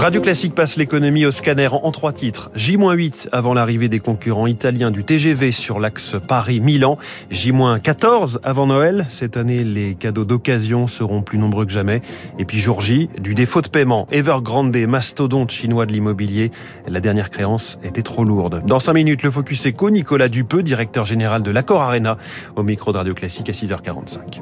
[0.00, 2.50] Radio Classique passe l'économie au scanner en trois titres.
[2.54, 6.96] J-8 avant l'arrivée des concurrents italiens du TGV sur l'axe Paris-Milan.
[7.30, 9.04] J-14 avant Noël.
[9.10, 12.00] Cette année, les cadeaux d'occasion seront plus nombreux que jamais.
[12.38, 14.08] Et puis jour J, du défaut de paiement.
[14.10, 16.50] Evergrande, mastodonte chinois de l'immobilier.
[16.88, 18.62] La dernière créance était trop lourde.
[18.64, 22.16] Dans cinq minutes, le Focus Eco, Nicolas Dupeux, directeur général de l'Accord Arena,
[22.56, 24.40] au micro de Radio Classique à 6h45.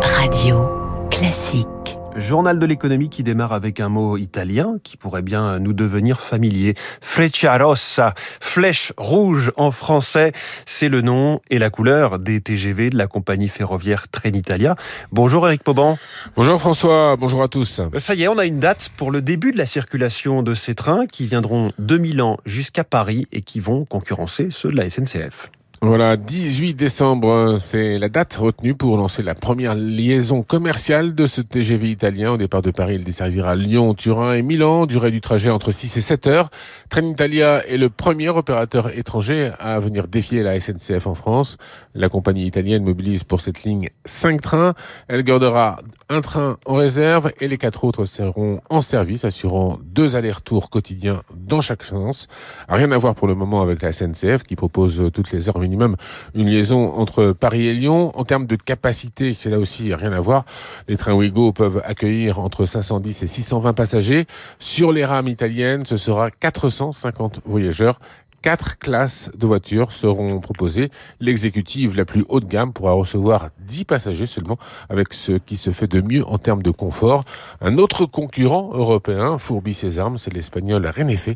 [0.00, 0.70] Radio
[1.10, 1.98] Classique.
[2.16, 6.74] Journal de l'économie qui démarre avec un mot italien qui pourrait bien nous devenir familier.
[7.00, 10.32] Freccia rossa, flèche rouge en français,
[10.64, 14.76] c'est le nom et la couleur des TGV de la compagnie ferroviaire Trenitalia.
[15.10, 15.98] Bonjour Eric Pauban.
[16.36, 17.80] Bonjour François, bonjour à tous.
[17.98, 20.76] Ça y est, on a une date pour le début de la circulation de ces
[20.76, 25.50] trains qui viendront de Milan jusqu'à Paris et qui vont concurrencer ceux de la SNCF.
[25.86, 31.42] Voilà, 18 décembre, c'est la date retenue pour lancer la première liaison commerciale de ce
[31.42, 32.32] TGV italien.
[32.32, 34.86] Au départ de Paris, il desservira Lyon, Turin et Milan.
[34.86, 36.48] Durée du trajet entre 6 et 7 heures.
[36.88, 41.58] Trenitalia est le premier opérateur étranger à venir défier la SNCF en France.
[41.94, 44.72] La compagnie italienne mobilise pour cette ligne 5 trains.
[45.08, 50.16] Elle gardera un train en réserve et les quatre autres seront en service, assurant deux
[50.16, 52.26] allers-retours quotidiens dans chaque sens.
[52.70, 55.96] Rien à voir pour le moment avec la SNCF qui propose toutes les heures minimum
[56.34, 58.12] une liaison entre Paris et Lyon.
[58.14, 60.44] En termes de capacité, c'est là aussi rien à voir.
[60.88, 64.26] Les trains Ouigo peuvent accueillir entre 510 et 620 passagers.
[64.58, 67.98] Sur les rames italiennes, ce sera 450 voyageurs
[68.44, 70.90] quatre classes de voitures seront proposées.
[71.18, 74.58] L'exécutive la plus haut de gamme pourra recevoir 10 passagers seulement,
[74.90, 77.24] avec ce qui se fait de mieux en termes de confort.
[77.62, 81.30] Un autre concurrent européen fourbit ses armes, c'est l'espagnol Renfe,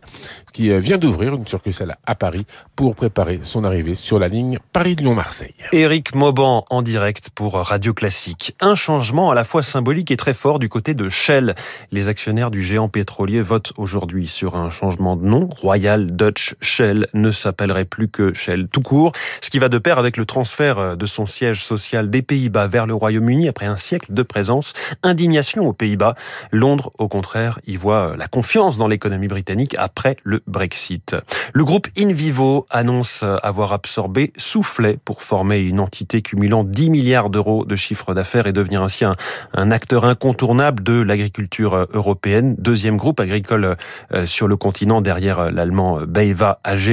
[0.53, 2.45] qui vient d'ouvrir une succursale à Paris
[2.77, 5.55] pour préparer son arrivée sur la ligne Paris-Lyon-Marseille.
[5.73, 8.55] Éric Mauban en direct pour Radio Classique.
[8.61, 11.55] Un changement à la fois symbolique et très fort du côté de Shell.
[11.90, 15.48] Les actionnaires du géant pétrolier votent aujourd'hui sur un changement de nom.
[15.51, 19.98] Royal Dutch Shell ne s'appellerait plus que Shell tout court, ce qui va de pair
[19.98, 24.13] avec le transfert de son siège social des Pays-Bas vers le Royaume-Uni après un siècle
[24.13, 24.73] de présence.
[25.03, 26.14] Indignation aux Pays-Bas.
[26.53, 31.17] Londres, au contraire, y voit la confiance dans l'économie britannique après le Brexit.
[31.53, 37.64] Le groupe InVivo annonce avoir absorbé Soufflet pour former une entité cumulant 10 milliards d'euros
[37.64, 43.77] de chiffre d'affaires et devenir ainsi un, acteur incontournable de l'agriculture européenne, deuxième groupe agricole
[44.13, 46.88] euh, sur le continent derrière l'allemand BayWa AG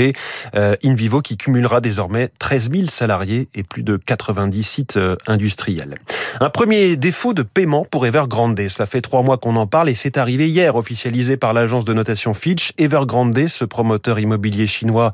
[0.55, 5.95] euh, InVivo qui cumulera désormais 13 000 salariés et plus de 90 sites euh, industriels.
[6.39, 8.59] Un premier défaut de paiement pour Evergrande.
[8.67, 11.93] Cela fait trois mois qu'on en parle et c'est arrivé hier, officialisé par l'agence de
[11.93, 12.73] notation Fitch.
[12.77, 15.11] Evergrande, ce promoteur immobilier chinois,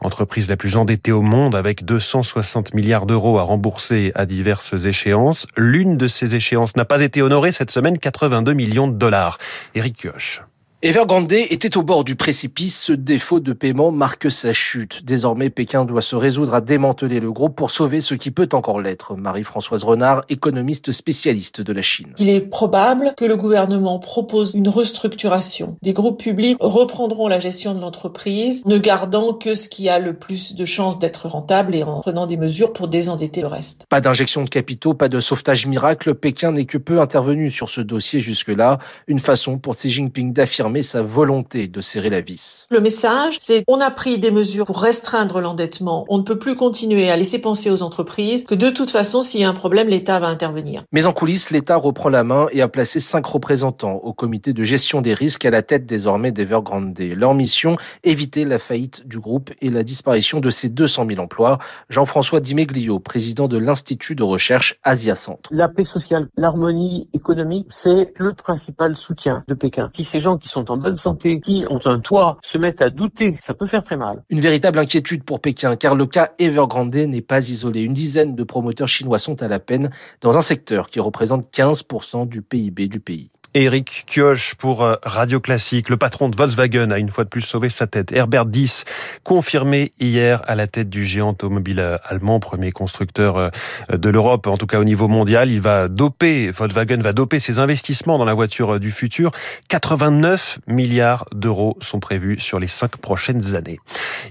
[0.00, 5.46] entreprise la plus endettée au monde avec 260 milliards d'euros à rembourser à diverses échéances.
[5.56, 9.38] L'une de ces échéances n'a pas été honorée cette semaine, 82 millions de dollars.
[9.74, 10.42] Eric Kioch.
[10.84, 12.82] Evergrande était au bord du précipice.
[12.82, 15.04] Ce défaut de paiement marque sa chute.
[15.04, 18.80] Désormais, Pékin doit se résoudre à démanteler le groupe pour sauver ce qui peut encore
[18.80, 19.14] l'être.
[19.14, 22.14] Marie-Françoise Renard, économiste spécialiste de la Chine.
[22.18, 25.76] Il est probable que le gouvernement propose une restructuration.
[25.82, 30.14] Des groupes publics reprendront la gestion de l'entreprise, ne gardant que ce qui a le
[30.14, 33.86] plus de chances d'être rentable et en prenant des mesures pour désendetter le reste.
[33.88, 36.16] Pas d'injection de capitaux, pas de sauvetage miracle.
[36.16, 38.80] Pékin n'est que peu intervenu sur ce dossier jusque-là.
[39.06, 42.66] Une façon pour Xi Jinping d'affirmer sa volonté de serrer la vis.
[42.70, 46.06] Le message, c'est on a pris des mesures pour restreindre l'endettement.
[46.08, 49.40] On ne peut plus continuer à laisser penser aux entreprises que de toute façon, s'il
[49.40, 50.84] y a un problème, l'État va intervenir.
[50.92, 54.62] Mais en coulisses, l'État reprend la main et a placé cinq représentants au comité de
[54.62, 56.98] gestion des risques à la tête désormais d'Evergrande.
[56.98, 61.58] Leur mission, éviter la faillite du groupe et la disparition de ses 200 000 emplois.
[61.88, 65.50] Jean-François Dimeglio, président de l'Institut de recherche Asia Centre.
[65.52, 69.90] La paix sociale, l'harmonie économique, c'est le principal soutien de Pékin.
[69.94, 72.90] Si ces gens qui sont en bonne santé, qui ont un toit, se mettent à
[72.90, 74.22] douter, ça peut faire très mal.
[74.30, 77.80] Une véritable inquiétude pour Pékin, car le cas Evergrande n'est pas isolé.
[77.82, 79.90] Une dizaine de promoteurs chinois sont à la peine
[80.20, 83.30] dans un secteur qui représente 15% du PIB du pays.
[83.54, 85.90] Eric Kioch pour euh, Radio Classique.
[85.90, 88.10] Le patron de Volkswagen a une fois de plus sauvé sa tête.
[88.12, 88.86] Herbert Diess,
[89.24, 93.50] confirmé hier à la tête du géant automobile euh, allemand, premier constructeur euh,
[93.92, 95.50] de l'Europe, en tout cas au niveau mondial.
[95.50, 99.32] Il va doper, Volkswagen va doper ses investissements dans la voiture du futur.
[99.68, 103.80] 89 milliards d'euros sont prévus sur les cinq prochaines années.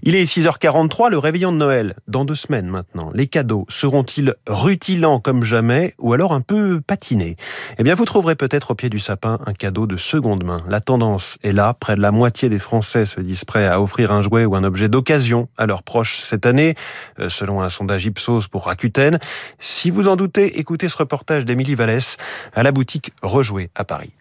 [0.01, 3.12] Il est 6h43, le réveillon de Noël, dans deux semaines maintenant.
[3.13, 7.35] Les cadeaux seront-ils rutilants comme jamais ou alors un peu patinés?
[7.77, 10.59] Eh bien, vous trouverez peut-être au pied du un cadeau de seconde main.
[10.67, 11.73] La tendance est là.
[11.73, 14.63] Près de la moitié des Français se disent prêts à offrir un jouet ou un
[14.63, 16.75] objet d'occasion à leurs proches cette année,
[17.19, 19.19] euh, selon un sondage Ipsos pour Rakuten.
[19.59, 22.17] Si vous en doutez, écoutez ce reportage d'Émilie Vallès
[22.53, 24.11] à la boutique Rejouer à Paris.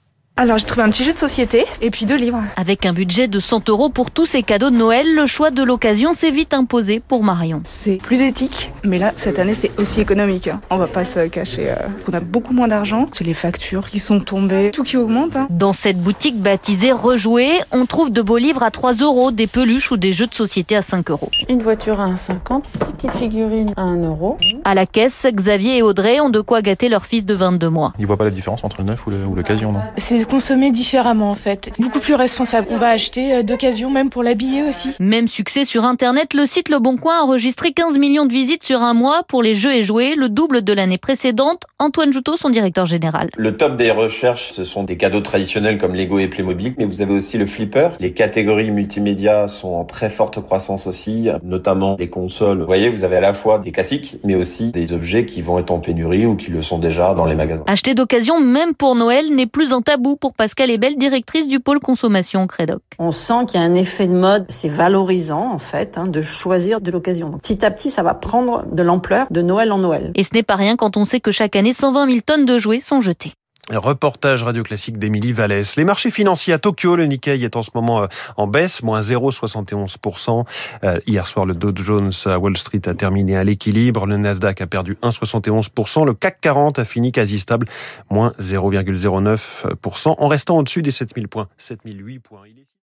[0.40, 2.42] Alors j'ai trouvé un petit jeu de société et puis deux livres.
[2.56, 5.62] Avec un budget de 100 euros pour tous ces cadeaux de Noël, le choix de
[5.62, 7.60] l'occasion s'est vite imposé pour Marion.
[7.64, 10.48] C'est plus éthique, mais là cette année c'est aussi économique.
[10.48, 10.62] Hein.
[10.70, 11.72] On va pas se cacher.
[11.72, 11.74] Euh,
[12.10, 13.04] on a beaucoup moins d'argent.
[13.12, 15.36] C'est les factures qui sont tombées, tout qui augmente.
[15.36, 15.46] Hein.
[15.50, 19.92] Dans cette boutique baptisée Rejouer, on trouve de beaux livres à 3 euros, des peluches
[19.92, 21.28] ou des jeux de société à 5 euros.
[21.50, 24.38] Une voiture à 1,50, six petites figurines à 1 euro.
[24.64, 27.92] À la caisse, Xavier et Audrey ont de quoi gâter leur fils de 22 mois.
[27.98, 29.80] Ils voient pas la différence entre le neuf ou l'occasion, non?
[29.98, 31.70] C'est consommer différemment en fait.
[31.80, 32.68] Beaucoup plus responsable.
[32.70, 34.90] On va acheter euh, d'occasion même pour l'habiller aussi.
[35.00, 38.62] Même succès sur Internet, le site Le Bon Coin a enregistré 15 millions de visites
[38.62, 41.64] sur un mois pour les jeux et jouets, le double de l'année précédente.
[41.80, 43.28] Antoine Joutot, son directeur général.
[43.36, 47.02] Le top des recherches, ce sont des cadeaux traditionnels comme Lego et Playmobil, mais vous
[47.02, 47.90] avez aussi le flipper.
[47.98, 52.60] Les catégories multimédia sont en très forte croissance aussi, notamment les consoles.
[52.60, 55.58] Vous voyez, vous avez à la fois des classiques, mais aussi des objets qui vont
[55.58, 57.64] être en pénurie ou qui le sont déjà dans les magasins.
[57.66, 61.60] Acheter d'occasion, même pour Noël, n'est plus un tabou pour Pascal Pascal Ebel, directrice du
[61.60, 62.82] pôle consommation Crédoc.
[62.98, 66.20] On sent qu'il y a un effet de mode, c'est valorisant en fait, hein, de
[66.22, 67.30] choisir de l'occasion.
[67.30, 70.10] Petit à petit, ça va prendre de l'ampleur de Noël en Noël.
[70.16, 72.58] Et ce n'est pas rien quand on sait que chaque année, 120 000 tonnes de
[72.58, 73.32] jouets sont jetées.
[73.78, 75.76] Reportage radio classique d'Émilie Vallès.
[75.76, 78.06] Les marchés financiers à Tokyo, le Nikkei est en ce moment euh,
[78.36, 80.44] en baisse, moins 0,71%.
[80.84, 84.06] Euh, hier soir, le Dow Jones à Wall Street a terminé à l'équilibre.
[84.06, 86.04] Le Nasdaq a perdu 1,71%.
[86.04, 87.66] Le CAC 40 a fini quasi stable,
[88.10, 92.40] moins 0,09%, en restant au-dessus des 7000 points, 7008 points.